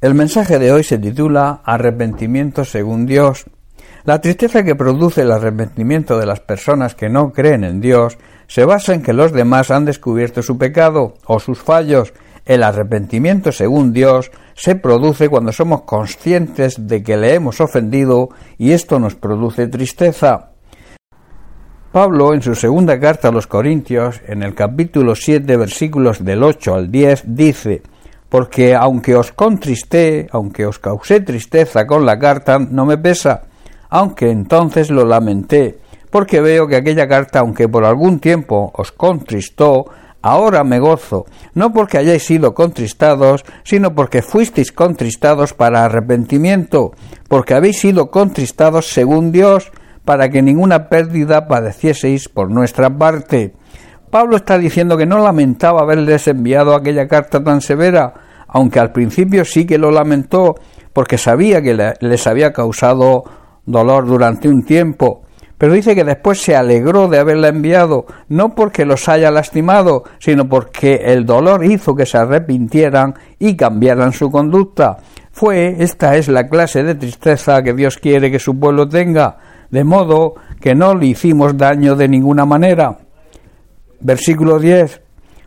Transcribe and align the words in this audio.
El 0.00 0.14
mensaje 0.14 0.60
de 0.60 0.70
hoy 0.70 0.84
se 0.84 0.96
titula 0.96 1.60
Arrepentimiento 1.64 2.64
según 2.64 3.04
Dios. 3.04 3.46
La 4.04 4.20
tristeza 4.20 4.62
que 4.62 4.76
produce 4.76 5.22
el 5.22 5.32
arrepentimiento 5.32 6.20
de 6.20 6.24
las 6.24 6.38
personas 6.38 6.94
que 6.94 7.08
no 7.08 7.32
creen 7.32 7.64
en 7.64 7.80
Dios 7.80 8.16
se 8.46 8.64
basa 8.64 8.94
en 8.94 9.02
que 9.02 9.12
los 9.12 9.32
demás 9.32 9.72
han 9.72 9.84
descubierto 9.84 10.40
su 10.40 10.56
pecado 10.56 11.14
o 11.26 11.40
sus 11.40 11.58
fallos. 11.58 12.12
El 12.44 12.62
arrepentimiento 12.62 13.50
según 13.50 13.92
Dios 13.92 14.30
se 14.54 14.76
produce 14.76 15.28
cuando 15.28 15.50
somos 15.50 15.82
conscientes 15.82 16.86
de 16.86 17.02
que 17.02 17.16
le 17.16 17.34
hemos 17.34 17.60
ofendido 17.60 18.28
y 18.56 18.70
esto 18.70 19.00
nos 19.00 19.16
produce 19.16 19.66
tristeza. 19.66 20.52
Pablo, 21.90 22.34
en 22.34 22.42
su 22.42 22.54
segunda 22.54 23.00
carta 23.00 23.28
a 23.28 23.32
los 23.32 23.48
Corintios, 23.48 24.20
en 24.28 24.44
el 24.44 24.54
capítulo 24.54 25.16
7, 25.16 25.56
versículos 25.56 26.24
del 26.24 26.44
8 26.44 26.74
al 26.74 26.92
10, 26.92 27.24
dice 27.26 27.82
porque 28.28 28.74
aunque 28.74 29.16
os 29.16 29.32
contristé, 29.32 30.28
aunque 30.32 30.66
os 30.66 30.78
causé 30.78 31.20
tristeza 31.20 31.86
con 31.86 32.04
la 32.04 32.18
carta, 32.18 32.58
no 32.58 32.84
me 32.84 32.98
pesa, 32.98 33.42
aunque 33.88 34.30
entonces 34.30 34.90
lo 34.90 35.04
lamenté, 35.04 35.78
porque 36.10 36.40
veo 36.40 36.66
que 36.66 36.76
aquella 36.76 37.08
carta, 37.08 37.40
aunque 37.40 37.68
por 37.68 37.84
algún 37.84 38.18
tiempo 38.20 38.70
os 38.74 38.92
contristó, 38.92 39.86
ahora 40.20 40.64
me 40.64 40.78
gozo, 40.78 41.26
no 41.54 41.72
porque 41.72 41.98
hayáis 41.98 42.24
sido 42.24 42.54
contristados, 42.54 43.44
sino 43.64 43.94
porque 43.94 44.22
fuisteis 44.22 44.72
contristados 44.72 45.54
para 45.54 45.84
arrepentimiento, 45.84 46.92
porque 47.28 47.54
habéis 47.54 47.80
sido 47.80 48.10
contristados 48.10 48.92
según 48.92 49.32
Dios, 49.32 49.70
para 50.04 50.30
que 50.30 50.42
ninguna 50.42 50.88
pérdida 50.88 51.48
padecieseis 51.48 52.28
por 52.28 52.50
nuestra 52.50 52.88
parte. 52.88 53.52
Pablo 54.10 54.36
está 54.36 54.58
diciendo 54.58 54.96
que 54.96 55.06
no 55.06 55.18
lamentaba 55.18 55.82
haberles 55.82 56.28
enviado 56.28 56.74
aquella 56.74 57.08
carta 57.08 57.42
tan 57.42 57.60
severa, 57.60 58.14
aunque 58.46 58.80
al 58.80 58.92
principio 58.92 59.44
sí 59.44 59.66
que 59.66 59.78
lo 59.78 59.90
lamentó, 59.90 60.54
porque 60.92 61.18
sabía 61.18 61.62
que 61.62 61.94
les 62.00 62.26
había 62.26 62.52
causado 62.52 63.24
dolor 63.64 64.06
durante 64.06 64.48
un 64.48 64.64
tiempo, 64.64 65.22
pero 65.58 65.72
dice 65.72 65.94
que 65.94 66.04
después 66.04 66.40
se 66.40 66.56
alegró 66.56 67.08
de 67.08 67.18
haberla 67.18 67.48
enviado, 67.48 68.06
no 68.28 68.54
porque 68.54 68.84
los 68.84 69.08
haya 69.08 69.30
lastimado, 69.30 70.04
sino 70.20 70.48
porque 70.48 71.02
el 71.06 71.26
dolor 71.26 71.64
hizo 71.64 71.94
que 71.96 72.06
se 72.06 72.16
arrepintieran 72.16 73.14
y 73.38 73.56
cambiaran 73.56 74.12
su 74.12 74.30
conducta. 74.30 74.98
Fue, 75.32 75.76
esta 75.80 76.16
es 76.16 76.28
la 76.28 76.48
clase 76.48 76.84
de 76.84 76.94
tristeza 76.94 77.62
que 77.62 77.74
Dios 77.74 77.98
quiere 77.98 78.30
que 78.30 78.38
su 78.38 78.58
pueblo 78.58 78.88
tenga, 78.88 79.38
de 79.70 79.84
modo 79.84 80.34
que 80.60 80.74
no 80.74 80.94
le 80.94 81.06
hicimos 81.06 81.56
daño 81.56 81.96
de 81.96 82.08
ninguna 82.08 82.46
manera. 82.46 82.96
Versículo 84.00 84.58
10. 84.58 85.02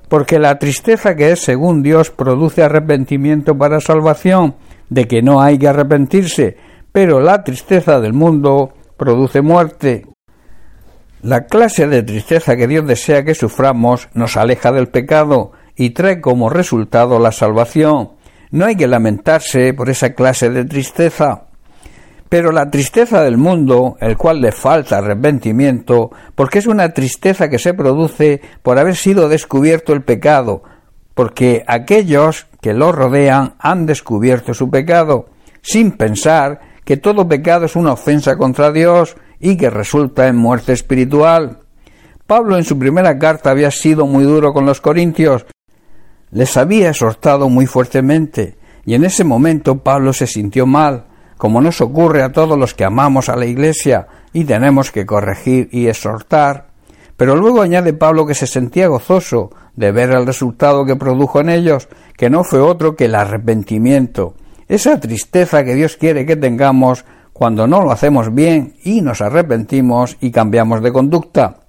Porque 0.07 0.39
la 0.39 0.59
tristeza 0.59 1.15
que 1.15 1.31
es 1.31 1.39
según 1.39 1.83
Dios 1.83 2.11
produce 2.11 2.63
arrepentimiento 2.63 3.57
para 3.57 3.79
salvación, 3.79 4.55
de 4.89 5.07
que 5.07 5.21
no 5.21 5.41
hay 5.41 5.57
que 5.57 5.69
arrepentirse, 5.69 6.57
pero 6.91 7.21
la 7.21 7.43
tristeza 7.43 8.01
del 8.01 8.13
mundo 8.13 8.73
produce 8.97 9.41
muerte. 9.41 10.05
La 11.21 11.45
clase 11.45 11.87
de 11.87 12.03
tristeza 12.03 12.57
que 12.57 12.67
Dios 12.67 12.85
desea 12.87 13.23
que 13.23 13.35
suframos 13.35 14.09
nos 14.13 14.37
aleja 14.37 14.71
del 14.71 14.87
pecado 14.87 15.51
y 15.75 15.91
trae 15.91 16.19
como 16.19 16.49
resultado 16.49 17.19
la 17.19 17.31
salvación. 17.31 18.11
No 18.49 18.65
hay 18.65 18.75
que 18.75 18.87
lamentarse 18.87 19.73
por 19.73 19.89
esa 19.89 20.13
clase 20.13 20.49
de 20.49 20.65
tristeza. 20.65 21.45
Pero 22.31 22.53
la 22.53 22.71
tristeza 22.71 23.21
del 23.23 23.35
mundo, 23.35 23.97
el 23.99 24.15
cual 24.15 24.39
le 24.39 24.53
falta 24.53 24.99
arrepentimiento, 24.99 26.11
porque 26.33 26.59
es 26.59 26.65
una 26.65 26.93
tristeza 26.93 27.49
que 27.49 27.59
se 27.59 27.73
produce 27.73 28.39
por 28.63 28.79
haber 28.79 28.95
sido 28.95 29.27
descubierto 29.27 29.91
el 29.91 30.01
pecado, 30.01 30.63
porque 31.13 31.65
aquellos 31.67 32.47
que 32.61 32.73
lo 32.73 32.93
rodean 32.93 33.55
han 33.59 33.85
descubierto 33.85 34.53
su 34.53 34.69
pecado, 34.69 35.25
sin 35.61 35.91
pensar 35.91 36.61
que 36.85 36.95
todo 36.95 37.27
pecado 37.27 37.65
es 37.65 37.75
una 37.75 37.91
ofensa 37.91 38.37
contra 38.37 38.71
Dios 38.71 39.17
y 39.41 39.57
que 39.57 39.69
resulta 39.69 40.29
en 40.29 40.37
muerte 40.37 40.71
espiritual. 40.71 41.59
Pablo 42.27 42.57
en 42.57 42.63
su 42.63 42.79
primera 42.79 43.19
carta 43.19 43.49
había 43.49 43.71
sido 43.71 44.07
muy 44.07 44.23
duro 44.23 44.53
con 44.53 44.65
los 44.65 44.79
corintios, 44.79 45.45
les 46.31 46.55
había 46.55 46.91
exhortado 46.91 47.49
muy 47.49 47.65
fuertemente, 47.65 48.55
y 48.85 48.93
en 48.93 49.03
ese 49.03 49.25
momento 49.25 49.79
Pablo 49.79 50.13
se 50.13 50.27
sintió 50.27 50.65
mal, 50.65 51.10
como 51.41 51.59
nos 51.59 51.81
ocurre 51.81 52.21
a 52.21 52.31
todos 52.31 52.55
los 52.55 52.75
que 52.75 52.85
amamos 52.85 53.27
a 53.27 53.35
la 53.35 53.47
Iglesia 53.47 54.05
y 54.31 54.43
tenemos 54.43 54.91
que 54.91 55.07
corregir 55.07 55.69
y 55.71 55.87
exhortar. 55.87 56.67
Pero 57.17 57.35
luego 57.35 57.63
añade 57.63 57.93
Pablo 57.93 58.27
que 58.27 58.35
se 58.35 58.45
sentía 58.45 58.89
gozoso 58.89 59.49
de 59.75 59.91
ver 59.91 60.11
el 60.11 60.27
resultado 60.27 60.85
que 60.85 60.95
produjo 60.95 61.39
en 61.39 61.49
ellos, 61.49 61.87
que 62.15 62.29
no 62.29 62.43
fue 62.43 62.59
otro 62.59 62.95
que 62.95 63.05
el 63.05 63.15
arrepentimiento, 63.15 64.35
esa 64.67 64.99
tristeza 64.99 65.63
que 65.63 65.73
Dios 65.73 65.97
quiere 65.97 66.27
que 66.27 66.35
tengamos 66.35 67.05
cuando 67.33 67.65
no 67.65 67.81
lo 67.81 67.91
hacemos 67.91 68.35
bien 68.35 68.75
y 68.83 69.01
nos 69.01 69.19
arrepentimos 69.21 70.17
y 70.21 70.29
cambiamos 70.29 70.83
de 70.83 70.93
conducta. 70.93 71.60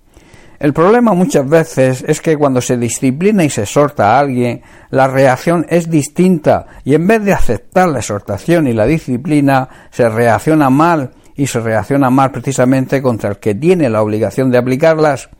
El 0.62 0.72
problema 0.72 1.12
muchas 1.12 1.48
veces 1.48 2.04
es 2.06 2.20
que 2.20 2.36
cuando 2.36 2.60
se 2.60 2.76
disciplina 2.76 3.42
y 3.42 3.50
se 3.50 3.62
exhorta 3.62 4.14
a 4.14 4.20
alguien, 4.20 4.62
la 4.90 5.08
reacción 5.08 5.66
es 5.68 5.90
distinta 5.90 6.66
y 6.84 6.94
en 6.94 7.04
vez 7.04 7.24
de 7.24 7.32
aceptar 7.32 7.88
la 7.88 7.98
exhortación 7.98 8.68
y 8.68 8.72
la 8.72 8.86
disciplina, 8.86 9.68
se 9.90 10.08
reacciona 10.08 10.70
mal 10.70 11.10
y 11.34 11.48
se 11.48 11.58
reacciona 11.58 12.10
mal 12.10 12.30
precisamente 12.30 13.02
contra 13.02 13.30
el 13.30 13.38
que 13.38 13.56
tiene 13.56 13.90
la 13.90 14.02
obligación 14.02 14.52
de 14.52 14.58
aplicarlas. 14.58 15.30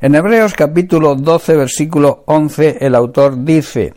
En 0.00 0.14
Hebreos 0.14 0.54
capítulo 0.54 1.16
12 1.16 1.56
versículo 1.56 2.22
11 2.26 2.78
el 2.80 2.94
autor 2.94 3.42
dice 3.42 3.94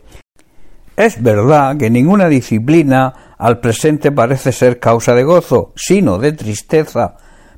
Es 0.96 1.22
verdad 1.22 1.76
que 1.76 1.88
ninguna 1.88 2.26
disciplina 2.28 3.36
al 3.38 3.60
presente 3.60 4.10
parece 4.10 4.50
ser 4.50 4.80
causa 4.80 5.14
de 5.14 5.22
gozo, 5.22 5.72
sino 5.76 6.18
de 6.18 6.32
tristeza, 6.32 7.14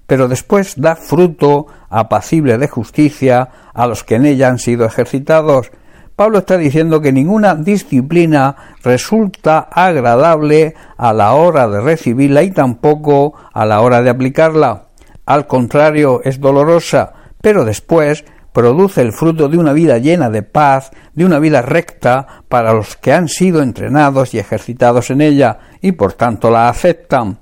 pero 0.07 0.29
después 0.29 0.75
da 0.77 0.97
fruto 0.97 1.67
apacible 1.89 2.59
de 2.59 2.69
justicia 2.69 3.49
a 3.75 3.87
los 3.87 4.05
que 4.05 4.17
en 4.17 4.27
ella 4.27 4.49
han 4.49 4.59
sido 4.59 4.87
ejercitados. 4.87 5.71
Pablo 6.15 6.39
está 6.39 6.57
diciendo 6.57 7.01
que 7.03 7.13
ninguna 7.13 7.55
disciplina 7.55 8.57
resulta 8.83 9.69
agradable 9.71 10.75
a 10.97 11.13
la 11.13 11.35
hora 11.35 11.69
de 11.69 11.81
recibirla 11.81 12.43
y 12.43 12.51
tampoco 12.53 13.35
a 13.53 13.67
la 13.67 13.81
hora 13.83 14.03
de 14.03 14.11
aplicarla. 14.11 14.87
Al 15.27 15.47
contrario, 15.47 16.23
es 16.25 16.41
dolorosa, 16.41 17.13
pero 17.43 17.65
después 17.65 18.25
produce 18.57 19.03
el 19.03 19.13
fruto 19.13 19.51
de 19.51 19.59
una 19.59 19.75
vida 19.75 19.99
llena 19.99 20.31
de 20.31 20.43
paz, 20.43 20.91
de 21.13 21.27
una 21.27 21.39
vida 21.39 21.61
recta 21.61 22.27
para 22.49 22.73
los 22.73 22.97
que 22.97 23.13
han 23.13 23.29
sido 23.29 23.61
entrenados 23.61 24.33
y 24.33 24.39
ejercitados 24.39 25.11
en 25.11 25.21
ella 25.21 25.59
y 25.83 25.93
por 25.93 26.15
tanto 26.15 26.51
la 26.51 26.71
aceptan. 26.71 27.41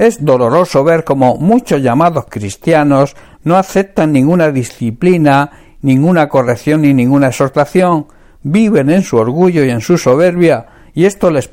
Es 0.00 0.24
doloroso 0.24 0.82
ver 0.82 1.04
cómo 1.04 1.36
muchos 1.36 1.82
llamados 1.82 2.24
cristianos 2.30 3.14
no 3.44 3.58
aceptan 3.58 4.12
ninguna 4.12 4.50
disciplina, 4.50 5.50
ninguna 5.82 6.26
corrección 6.26 6.80
ni 6.80 6.94
ninguna 6.94 7.26
exhortación, 7.26 8.06
viven 8.42 8.88
en 8.88 9.02
su 9.02 9.18
orgullo 9.18 9.62
y 9.62 9.68
en 9.68 9.82
su 9.82 9.98
soberbia, 9.98 10.68
y 10.94 11.04
esto 11.04 11.30
les, 11.30 11.50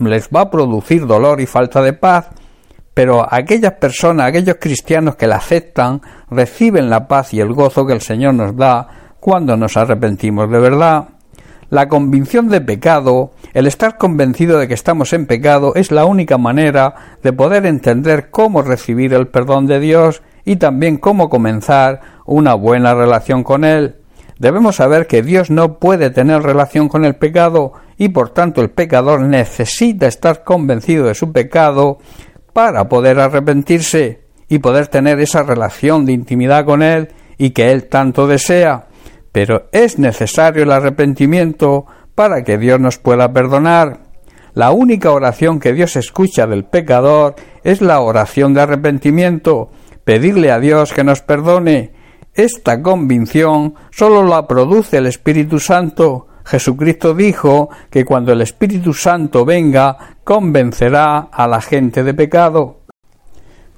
les 0.00 0.28
va 0.34 0.40
a 0.40 0.50
producir 0.50 1.06
dolor 1.06 1.42
y 1.42 1.46
falta 1.46 1.82
de 1.82 1.92
paz, 1.92 2.30
pero 2.94 3.26
aquellas 3.30 3.74
personas, 3.74 4.28
aquellos 4.28 4.56
cristianos 4.58 5.16
que 5.16 5.26
la 5.26 5.36
aceptan, 5.36 6.00
reciben 6.30 6.88
la 6.88 7.06
paz 7.06 7.34
y 7.34 7.40
el 7.40 7.52
gozo 7.52 7.86
que 7.86 7.92
el 7.92 8.00
Señor 8.00 8.32
nos 8.32 8.56
da 8.56 9.12
cuando 9.20 9.58
nos 9.58 9.76
arrepentimos 9.76 10.50
de 10.50 10.58
verdad. 10.58 11.19
La 11.70 11.88
convicción 11.88 12.48
de 12.48 12.60
pecado, 12.60 13.30
el 13.54 13.68
estar 13.68 13.96
convencido 13.96 14.58
de 14.58 14.66
que 14.66 14.74
estamos 14.74 15.12
en 15.12 15.26
pecado, 15.26 15.76
es 15.76 15.92
la 15.92 16.04
única 16.04 16.36
manera 16.36 16.96
de 17.22 17.32
poder 17.32 17.64
entender 17.64 18.30
cómo 18.30 18.62
recibir 18.62 19.14
el 19.14 19.28
perdón 19.28 19.68
de 19.68 19.78
Dios 19.78 20.20
y 20.44 20.56
también 20.56 20.96
cómo 20.96 21.30
comenzar 21.30 22.00
una 22.26 22.54
buena 22.54 22.92
relación 22.94 23.44
con 23.44 23.64
Él. 23.64 23.94
Debemos 24.40 24.76
saber 24.76 25.06
que 25.06 25.22
Dios 25.22 25.48
no 25.48 25.78
puede 25.78 26.10
tener 26.10 26.42
relación 26.42 26.88
con 26.88 27.04
el 27.04 27.14
pecado 27.14 27.74
y 27.96 28.08
por 28.08 28.30
tanto 28.30 28.62
el 28.62 28.70
pecador 28.70 29.20
necesita 29.20 30.08
estar 30.08 30.42
convencido 30.42 31.06
de 31.06 31.14
su 31.14 31.30
pecado 31.30 31.98
para 32.52 32.88
poder 32.88 33.20
arrepentirse 33.20 34.22
y 34.48 34.58
poder 34.58 34.88
tener 34.88 35.20
esa 35.20 35.44
relación 35.44 36.04
de 36.04 36.14
intimidad 36.14 36.64
con 36.64 36.82
Él 36.82 37.10
y 37.38 37.50
que 37.50 37.70
Él 37.70 37.84
tanto 37.84 38.26
desea 38.26 38.86
pero 39.32 39.68
es 39.72 39.98
necesario 39.98 40.62
el 40.64 40.72
arrepentimiento 40.72 41.86
para 42.14 42.42
que 42.42 42.58
Dios 42.58 42.80
nos 42.80 42.98
pueda 42.98 43.32
perdonar. 43.32 44.00
La 44.54 44.72
única 44.72 45.12
oración 45.12 45.60
que 45.60 45.72
Dios 45.72 45.96
escucha 45.96 46.46
del 46.46 46.64
pecador 46.64 47.36
es 47.62 47.80
la 47.80 48.00
oración 48.00 48.52
de 48.52 48.62
arrepentimiento, 48.62 49.70
pedirle 50.04 50.50
a 50.50 50.58
Dios 50.58 50.92
que 50.92 51.04
nos 51.04 51.20
perdone. 51.20 51.92
Esta 52.34 52.82
convicción 52.82 53.74
sólo 53.90 54.24
la 54.24 54.46
produce 54.46 54.96
el 54.96 55.06
Espíritu 55.06 55.60
Santo. 55.60 56.26
Jesucristo 56.44 57.14
dijo 57.14 57.70
que 57.90 58.04
cuando 58.04 58.32
el 58.32 58.40
Espíritu 58.40 58.92
Santo 58.92 59.44
venga, 59.44 60.16
convencerá 60.24 61.28
a 61.32 61.46
la 61.46 61.60
gente 61.60 62.02
de 62.02 62.14
pecado. 62.14 62.80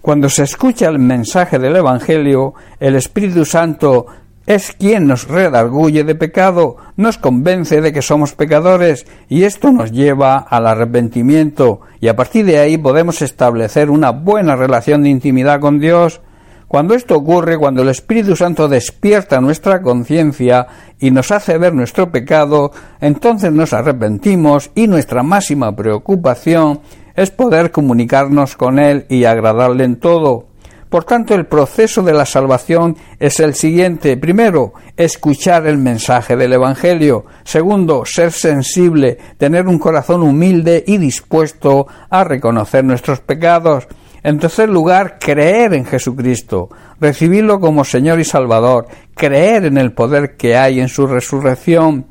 Cuando 0.01 0.29
se 0.29 0.43
escucha 0.43 0.89
el 0.89 0.99
mensaje 0.99 1.59
del 1.59 1.77
Evangelio, 1.77 2.55
el 2.81 2.97
Espíritu 2.97 3.45
Santo 3.45 4.07
es 4.47 4.73
quien 4.73 5.07
nos 5.07 5.29
redarguye 5.29 6.05
de 6.05 6.15
pecado, 6.15 6.77
nos 6.97 7.19
convence 7.19 7.81
de 7.81 7.93
que 7.93 8.03
somos 8.03 8.35
pecadores 8.35 9.07
y 9.29 9.45
esto 9.45 9.71
nos 9.71 9.93
lleva 9.93 10.39
al 10.39 10.67
arrepentimiento 10.67 11.81
y 12.01 12.09
a 12.09 12.17
partir 12.17 12.45
de 12.47 12.59
ahí 12.59 12.77
podemos 12.77 13.23
establecer 13.23 13.91
una 13.91 14.11
buena 14.11 14.57
relación 14.57 15.03
de 15.03 15.11
intimidad 15.11 15.61
con 15.61 15.79
Dios. 15.79 16.21
Cuando 16.67 16.95
esto 16.95 17.17
ocurre, 17.17 17.59
cuando 17.59 17.83
el 17.83 17.91
Espíritu 17.91 18.35
Santo 18.35 18.67
despierta 18.67 19.41
nuestra 19.43 19.83
conciencia 19.83 20.67
y 20.99 21.11
nos 21.11 21.31
hace 21.31 21.59
ver 21.59 21.75
nuestro 21.75 22.11
pecado, 22.11 22.73
entonces 23.01 23.53
nos 23.53 23.75
arrepentimos 23.75 24.71
y 24.75 24.87
nuestra 24.87 25.23
máxima 25.23 25.77
preocupación 25.77 26.81
es 27.15 27.31
poder 27.31 27.71
comunicarnos 27.73 28.57
con 28.57 28.79
Él 28.79 29.05
y 29.11 29.25
agradarle 29.25 29.85
en 29.85 29.97
todo. 29.97 30.52
Por 30.93 31.05
tanto, 31.05 31.35
el 31.35 31.47
proceso 31.47 32.03
de 32.03 32.13
la 32.13 32.27
salvación 32.27 32.99
es 33.19 33.41
el 33.41 33.55
siguiente. 33.55 34.19
Primero, 34.19 34.75
escuchar 34.95 35.67
el 35.67 35.79
mensaje 35.79 36.37
del 36.37 36.53
Evangelio. 36.53 37.25
Segundo, 37.45 38.05
ser 38.05 38.31
sensible, 38.31 39.17
tener 39.39 39.69
un 39.69 39.79
corazón 39.79 40.23
humilde 40.23 40.85
y 40.87 40.99
dispuesto 40.99 41.87
a 42.11 42.25
reconocer 42.25 42.85
nuestros 42.85 43.21
pecados. 43.21 43.89
En 44.23 44.39
tercer 44.39 44.69
lugar, 44.69 45.17
creer 45.19 45.73
en 45.73 45.87
Jesucristo, 45.87 46.69
recibirlo 47.01 47.59
como 47.59 47.85
Señor 47.85 48.21
y 48.21 48.25
Salvador, 48.25 48.87
creer 49.15 49.65
en 49.65 49.79
el 49.79 49.95
poder 49.95 50.37
que 50.37 50.59
hay 50.59 50.79
en 50.79 50.89
su 50.89 51.07
resurrección. 51.07 52.05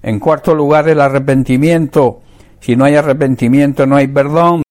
En 0.00 0.20
cuarto 0.20 0.54
lugar, 0.54 0.88
el 0.88 1.00
arrepentimiento. 1.00 2.20
Si 2.60 2.76
no 2.76 2.84
hay 2.84 2.94
arrepentimiento, 2.94 3.84
no 3.84 3.96
hay 3.96 4.06
perdón. 4.06 4.62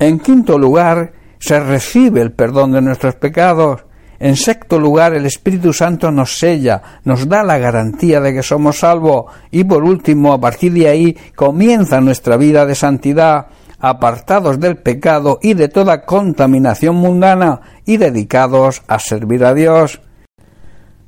En 0.00 0.18
quinto 0.18 0.58
lugar, 0.58 1.21
se 1.42 1.58
recibe 1.58 2.20
el 2.20 2.30
perdón 2.30 2.70
de 2.70 2.80
nuestros 2.80 3.16
pecados. 3.16 3.84
En 4.20 4.36
sexto 4.36 4.78
lugar, 4.78 5.12
el 5.12 5.26
Espíritu 5.26 5.72
Santo 5.72 6.12
nos 6.12 6.38
sella, 6.38 7.00
nos 7.02 7.28
da 7.28 7.42
la 7.42 7.58
garantía 7.58 8.20
de 8.20 8.32
que 8.32 8.44
somos 8.44 8.78
salvos. 8.78 9.24
Y 9.50 9.64
por 9.64 9.82
último, 9.82 10.32
a 10.32 10.40
partir 10.40 10.72
de 10.72 10.88
ahí, 10.88 11.16
comienza 11.34 12.00
nuestra 12.00 12.36
vida 12.36 12.64
de 12.64 12.76
santidad, 12.76 13.48
apartados 13.80 14.60
del 14.60 14.76
pecado 14.76 15.40
y 15.42 15.54
de 15.54 15.66
toda 15.66 16.04
contaminación 16.04 16.94
mundana 16.94 17.60
y 17.84 17.96
dedicados 17.96 18.82
a 18.86 19.00
servir 19.00 19.44
a 19.44 19.52
Dios. 19.52 20.00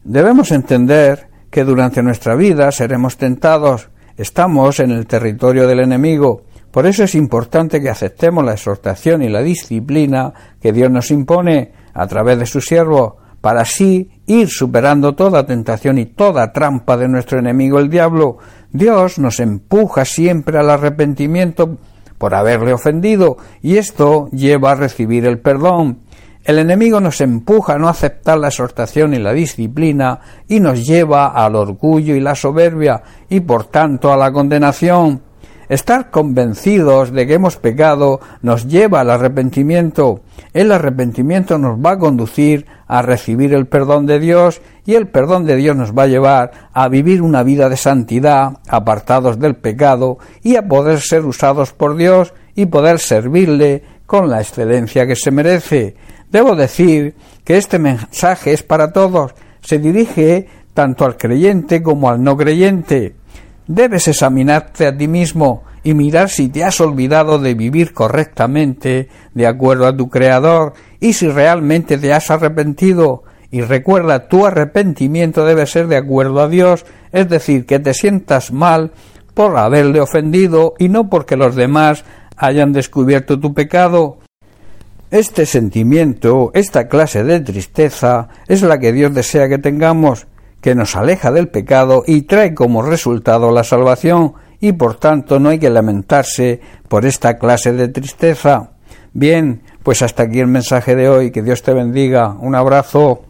Debemos 0.03 0.51
entender 0.51 1.29
que 1.49 1.63
durante 1.63 2.03
nuestra 2.03 2.35
vida 2.35 2.73
seremos 2.73 3.19
tentados, 3.19 3.89
estamos 4.17 4.81
en 4.81 4.91
el 4.91 5.07
territorio 5.07 5.69
del 5.69 5.79
enemigo, 5.79 6.43
por 6.75 6.87
eso 6.87 7.05
es 7.05 7.15
importante 7.15 7.81
que 7.81 7.89
aceptemos 7.89 8.45
la 8.45 8.55
exhortación 8.55 9.23
y 9.23 9.29
la 9.29 9.43
disciplina 9.43 10.35
que 10.61 10.73
Dios 10.73 10.91
nos 10.91 11.13
impone 11.13 11.71
a 11.95 12.05
través 12.09 12.37
de 12.37 12.47
su 12.47 12.61
siervo, 12.61 13.19
para 13.41 13.61
así 13.61 14.11
ir 14.27 14.49
superando 14.49 15.15
toda 15.15 15.47
tentación 15.47 15.99
y 15.99 16.07
toda 16.07 16.53
trampa 16.53 16.97
de 16.97 17.07
nuestro 17.07 17.39
enemigo 17.39 17.79
el 17.79 17.89
diablo. 17.89 18.39
Dios 18.73 19.21
nos 19.21 19.39
empuja 19.39 20.05
siempre 20.05 20.59
al 20.59 20.69
arrepentimiento 20.69 21.79
por 22.19 22.35
haberle 22.35 22.73
ofendido, 22.73 23.37
y 23.63 23.77
esto 23.77 24.29
lleva 24.33 24.73
a 24.73 24.75
recibir 24.75 25.27
el 25.27 25.39
perdón. 25.39 26.01
El 26.43 26.59
enemigo 26.59 27.01
nos 27.01 27.21
empuja 27.21 27.75
a 27.75 27.79
no 27.79 27.89
aceptar 27.89 28.37
la 28.39 28.49
exhortación 28.49 29.15
y 29.15 29.19
la 29.19 29.33
disciplina, 29.33 30.19
y 30.49 30.59
nos 30.59 30.85
lleva 30.85 31.29
al 31.29 31.55
orgullo 31.55 32.17
y 32.17 32.21
la 32.21 32.35
soberbia, 32.35 33.01
y 33.29 33.39
por 33.39 33.67
tanto 33.67 34.13
a 34.13 34.17
la 34.17 34.33
condenación. 34.33 35.23
Estar 35.69 36.11
convencidos 36.11 37.13
de 37.13 37.27
que 37.27 37.35
hemos 37.35 37.57
pecado 37.57 38.21
nos 38.43 38.67
lleva 38.67 39.01
al 39.01 39.11
arrepentimiento. 39.11 40.21
El 40.53 40.73
arrepentimiento 40.73 41.59
nos 41.59 41.79
va 41.79 41.93
a 41.93 41.99
conducir 41.99 42.67
a 42.87 43.03
recibir 43.03 43.55
el 43.55 43.67
perdón 43.67 44.07
de 44.07 44.19
Dios 44.19 44.61
y 44.85 44.95
el 44.95 45.09
perdón 45.09 45.47
de 45.47 45.57
Dios 45.57 45.77
nos 45.77 45.93
va 45.93 46.05
a 46.05 46.09
llevar 46.09 46.51
a 46.73 46.89
vivir 46.89 47.23
una 47.23 47.43
vida 47.43 47.69
de 47.69 47.77
santidad, 47.77 48.59
apartados 48.69 49.39
del 49.39 49.57
pecado 49.57 50.19
y 50.43 50.57
a 50.57 50.69
poder 50.69 51.01
ser 51.01 51.25
usados 51.25 51.73
por 51.73 51.97
Dios 51.97 52.35
y 52.55 52.67
poder 52.67 52.99
servirle 52.99 53.83
con 54.07 54.29
la 54.29 54.41
excelencia 54.41 55.07
que 55.07 55.17
se 55.17 55.31
merece. 55.31 55.97
Debo 56.31 56.57
decir 56.57 57.15
que 57.45 57.57
este 57.57 57.79
mensaje 57.79 58.53
es 58.53 58.63
para 58.63 58.93
todos, 58.93 59.35
se 59.63 59.79
dirige 59.79 60.47
tanto 60.75 61.05
al 61.05 61.17
creyente 61.17 61.83
como 61.83 62.11
al 62.11 62.23
no 62.23 62.37
creyente. 62.37 63.15
Debes 63.67 64.09
examinarte 64.09 64.87
a 64.87 64.97
ti 64.97 65.09
mismo 65.09 65.65
y 65.83 65.95
mirar 65.95 66.29
si 66.29 66.49
te 66.49 66.65
has 66.65 66.81
olvidado 66.81 67.39
de 67.39 67.55
vivir 67.55 67.95
correctamente 67.95 69.09
de 69.33 69.47
acuerdo 69.47 69.87
a 69.87 69.97
tu 69.97 70.09
Creador 70.11 70.75
y 71.01 71.15
si 71.15 71.29
realmente 71.29 71.97
te 71.99 72.13
has 72.13 72.31
arrepentido. 72.31 73.25
Y 73.51 73.63
recuerda, 73.63 74.29
tu 74.29 74.47
arrepentimiento 74.47 75.47
debe 75.47 75.67
ser 75.67 75.87
de 75.87 75.97
acuerdo 75.97 76.41
a 76.41 76.49
Dios, 76.49 76.85
es 77.13 77.29
decir, 77.29 77.67
que 77.67 77.79
te 77.79 77.95
sientas 77.95 78.53
mal 78.53 78.91
por 79.33 79.57
haberle 79.57 80.01
ofendido 80.01 80.75
y 80.79 80.89
no 80.89 81.09
porque 81.09 81.37
los 81.37 81.55
demás 81.55 82.05
hayan 82.37 82.73
descubierto 82.73 83.39
tu 83.39 83.55
pecado. 83.55 84.19
Este 85.11 85.47
sentimiento, 85.47 86.51
esta 86.55 86.89
clase 86.89 87.23
de 87.23 87.41
tristeza, 87.41 88.29
es 88.49 88.63
la 88.63 88.79
que 88.79 88.93
Dios 88.93 89.15
desea 89.15 89.49
que 89.49 89.59
tengamos, 89.59 90.27
que 90.65 90.75
nos 90.75 90.97
aleja 90.97 91.31
del 91.31 91.49
pecado 91.49 92.05
y 92.07 92.23
trae 92.23 92.55
como 92.55 92.81
resultado 92.81 93.53
la 93.53 93.65
salvación, 93.65 94.33
y 94.61 94.73
por 94.73 94.95
tanto 94.95 95.39
no 95.39 95.51
hay 95.51 95.59
que 95.59 95.69
lamentarse 95.69 96.63
por 96.89 97.05
esta 97.05 97.37
clase 97.37 97.75
de 97.75 97.89
tristeza. 97.89 98.71
Bien, 99.13 99.61
pues 99.83 100.01
hasta 100.01 100.23
aquí 100.23 100.41
el 100.41 100.47
mensaje 100.47 100.97
de 100.97 101.11
hoy, 101.11 101.31
que 101.33 101.43
Dios 101.43 101.63
te 101.63 101.75
bendiga, 101.75 102.31
un 102.41 102.55
abrazo. 102.55 103.27